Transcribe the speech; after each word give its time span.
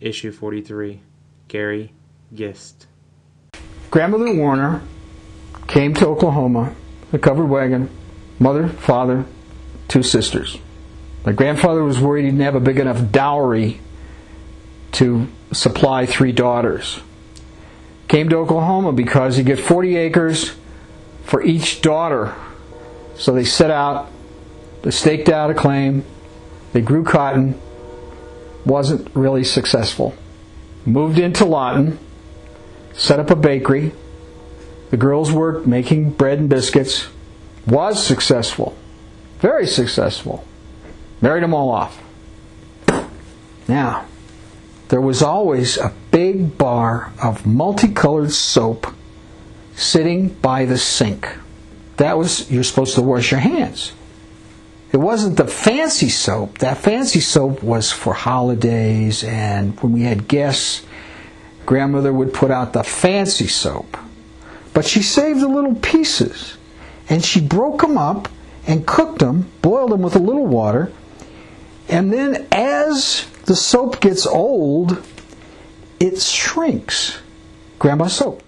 Issue 0.00 0.32
43. 0.32 1.00
Gary 1.48 1.92
Gist. 2.32 2.86
Grandmother 3.90 4.34
Warner 4.34 4.82
came 5.66 5.94
to 5.94 6.06
Oklahoma, 6.06 6.74
a 7.12 7.18
covered 7.18 7.46
wagon, 7.46 7.88
mother, 8.38 8.68
father, 8.68 9.24
two 9.88 10.02
sisters. 10.02 10.58
My 11.24 11.32
grandfather 11.32 11.82
was 11.82 11.98
worried 11.98 12.24
he 12.24 12.30
didn't 12.30 12.44
have 12.44 12.54
a 12.54 12.60
big 12.60 12.78
enough 12.78 13.10
dowry 13.10 13.80
to 14.92 15.26
supply 15.52 16.06
three 16.06 16.32
daughters. 16.32 17.00
Came 18.08 18.28
to 18.28 18.36
Oklahoma 18.36 18.92
because 18.92 19.36
he 19.36 19.42
get 19.42 19.58
40 19.58 19.96
acres 19.96 20.54
for 21.24 21.42
each 21.42 21.82
daughter. 21.82 22.34
So 23.16 23.32
they 23.32 23.44
set 23.44 23.70
out, 23.70 24.10
they 24.82 24.90
staked 24.90 25.28
out 25.28 25.50
a 25.50 25.54
claim, 25.54 26.04
they 26.72 26.80
grew 26.80 27.04
cotton, 27.04 27.60
wasn't 28.68 29.10
really 29.14 29.42
successful. 29.42 30.14
Moved 30.86 31.18
into 31.18 31.44
Lawton, 31.44 31.98
set 32.92 33.18
up 33.18 33.30
a 33.30 33.36
bakery. 33.36 33.92
The 34.90 34.96
girls 34.96 35.32
worked 35.32 35.66
making 35.66 36.12
bread 36.12 36.38
and 36.38 36.48
biscuits. 36.48 37.08
Was 37.66 38.04
successful. 38.04 38.76
Very 39.40 39.66
successful. 39.66 40.44
Married 41.20 41.42
them 41.42 41.54
all 41.54 41.70
off. 41.70 42.00
Now, 43.66 44.06
there 44.88 45.00
was 45.00 45.22
always 45.22 45.76
a 45.76 45.92
big 46.10 46.56
bar 46.56 47.12
of 47.22 47.44
multicolored 47.44 48.32
soap 48.32 48.94
sitting 49.74 50.28
by 50.28 50.64
the 50.64 50.78
sink. 50.78 51.28
That 51.98 52.16
was, 52.16 52.50
you're 52.50 52.64
supposed 52.64 52.94
to 52.94 53.02
wash 53.02 53.30
your 53.30 53.40
hands. 53.40 53.92
It 54.90 54.96
wasn't 54.96 55.36
the 55.36 55.46
fancy 55.46 56.08
soap. 56.08 56.58
That 56.58 56.78
fancy 56.78 57.20
soap 57.20 57.62
was 57.62 57.92
for 57.92 58.14
holidays 58.14 59.22
and 59.22 59.78
when 59.80 59.92
we 59.92 60.02
had 60.02 60.28
guests, 60.28 60.86
grandmother 61.66 62.12
would 62.12 62.32
put 62.32 62.50
out 62.50 62.72
the 62.72 62.82
fancy 62.82 63.46
soap. 63.46 63.98
But 64.72 64.86
she 64.86 65.02
saved 65.02 65.40
the 65.40 65.48
little 65.48 65.74
pieces 65.74 66.56
and 67.08 67.24
she 67.24 67.40
broke 67.40 67.82
them 67.82 67.98
up 67.98 68.28
and 68.66 68.86
cooked 68.86 69.18
them, 69.18 69.50
boiled 69.62 69.92
them 69.92 70.02
with 70.02 70.14
a 70.16 70.20
little 70.20 70.46
water, 70.46 70.92
and 71.88 72.12
then 72.12 72.46
as 72.52 73.26
the 73.46 73.56
soap 73.56 74.00
gets 74.00 74.26
old, 74.26 75.02
it 75.98 76.20
shrinks. 76.20 77.18
Grandma's 77.78 78.14
soap. 78.14 78.42